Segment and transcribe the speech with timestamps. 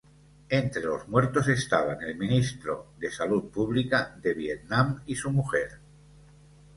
[0.49, 5.73] Entre los muertos estaban el Ministro de Salud Pública de Vietnam y su mujer.